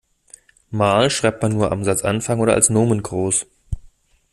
Mal 0.71 1.11
schreibt 1.11 1.43
man 1.43 1.51
nur 1.51 1.71
am 1.71 1.83
Satzanfang 1.83 2.39
oder 2.39 2.55
als 2.55 2.71
Nomen 2.71 3.03
groß. 3.03 3.45